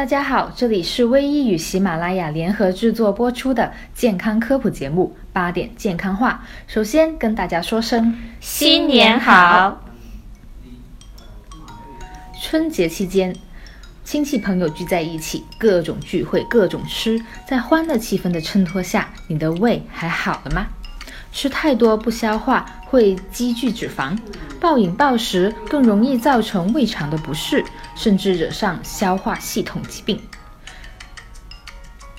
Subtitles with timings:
[0.00, 6.42] 大家好，这里是微医与喜马拉雅联合制作播出的健康科普节目《八点健康话》。
[6.72, 9.82] 首先跟大家说声新年好！
[12.40, 13.36] 春节期间，
[14.02, 20.66] 亲戚朋友聚在一起，各种聚会，各种吃，在欢乐气氛的衬托下，你的胃还好了吗？
[21.32, 24.18] 吃太多不消化会积聚脂肪，
[24.60, 27.64] 暴饮暴食更容易造成胃肠的不适，
[27.94, 30.20] 甚至惹上消化系统疾病。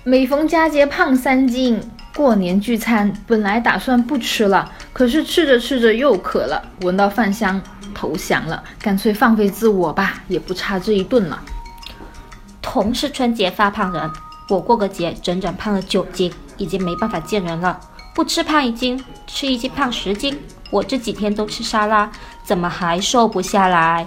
[0.04, 1.80] 每逢佳节胖三斤，
[2.16, 7.62] 过年聚餐本来打算不吃了，可是吃着吃着又渴了，闻到饭香
[7.94, 11.40] 投降了，干脆放飞自我吧，也不差这一顿了。
[12.62, 14.10] 同是春节发胖人，
[14.50, 17.80] 我过个节整整胖了九斤，已经没办法见人了。
[18.14, 20.38] 不吃胖一斤，吃一斤胖十斤。
[20.70, 22.12] 我这几天都吃沙拉，
[22.44, 24.06] 怎么还瘦不下来？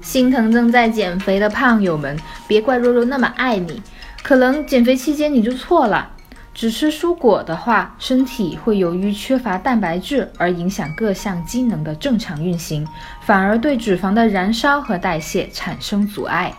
[0.00, 3.82] 心疼正在减肥的胖友们，别怪肉肉那么爱你。
[4.22, 6.10] 可能减肥期间你就错了，
[6.54, 12.86] 只吃蔬果的话，身体会由于缺乏蛋白质而影响各项机能的正常运行，
[13.22, 16.54] 反而对脂肪的燃烧和代谢产生阻碍。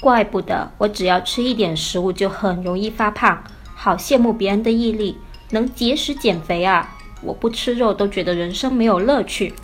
[0.00, 3.42] 怪不得我只要吃一点食物就很容易发胖，
[3.74, 5.18] 好羡慕别人的毅力。
[5.52, 6.96] 能节食减肥啊！
[7.20, 9.54] 我不吃肉都觉得人生没有乐趣。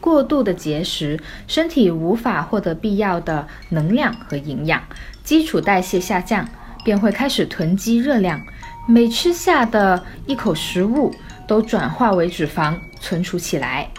[0.00, 4.82] 过度的节食，身体无法获得必要的能量和营养，
[5.22, 6.48] 基础代谢下降，
[6.82, 8.40] 便会开始囤积热量。
[8.88, 11.14] 每吃下的一口食物
[11.46, 13.90] 都转化为脂肪存储起来，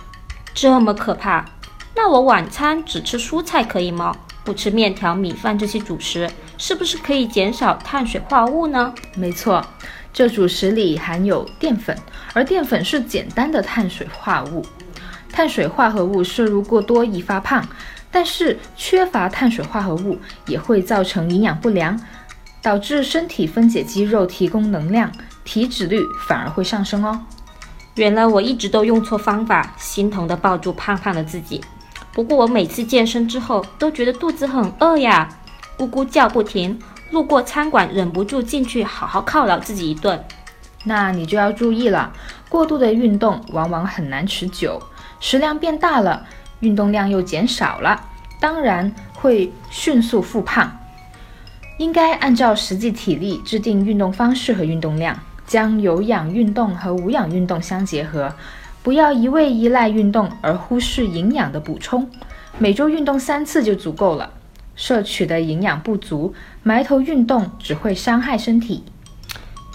[0.54, 1.46] 这么可怕？
[1.96, 4.16] 那我晚餐只吃蔬菜可以吗？
[4.44, 8.94] 不吃面条、米饭这些主食，是不是可以减少碳水化合物呢？
[9.16, 9.66] 没错。
[10.16, 11.94] 这主食里含有淀粉，
[12.34, 14.66] 而淀粉是简单的碳水化合物。
[15.30, 17.68] 碳水化合物摄入过多易发胖，
[18.10, 22.00] 但是缺乏碳水化合物也会造成营养不良，
[22.62, 25.12] 导致身体分解肌肉提供能量，
[25.44, 27.20] 体脂率反而会上升哦。
[27.96, 31.60] 原来我一直都用错方法，心疼的抱住胖胖的自己。
[32.14, 35.28] 不过我每次健身之后都觉得肚子很饿呀，
[35.78, 36.80] 咕咕叫不停。
[37.16, 40.22] 路过餐馆，忍不住进去好好犒劳自己一顿，
[40.84, 42.12] 那你就要注意了。
[42.50, 44.82] 过度的运动往往很难持久，
[45.22, 46.28] 食量变大了，
[46.60, 48.10] 运动量又减少了，
[48.42, 50.78] 当然会迅速复胖。
[51.78, 55.18] 应该按照实际体力制定运动方式和运动量，
[55.48, 58.36] 将有氧运动和无氧运动相结合，
[58.84, 62.10] 不要一味依赖运动而忽视营养的补充。
[62.58, 64.30] 每周运动三次就足够了。
[64.76, 68.84] 摄取的营养不足，埋头运动只会伤害身体。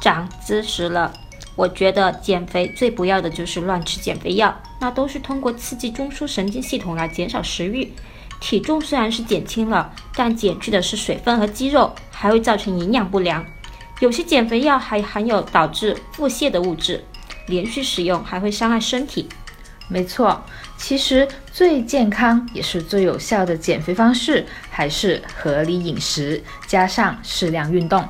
[0.01, 1.13] 长知识了，
[1.57, 7.93] 我觉得减肥最不要的就是乱吃减肥药，那都是通过刺激中枢神经系统来减少食欲。
[8.41, 13.45] 体重虽然是减轻了，但减去的是水分和肌肉，还会造成营养不良。
[14.01, 17.05] 有些减肥药还含有导致腹泻的物质，
[17.49, 19.29] 连续使用还会伤害身体。
[19.91, 20.41] 没错，
[20.77, 28.09] 其实最健康也是最有效的减肥方式，还是合理饮食加上适量运动。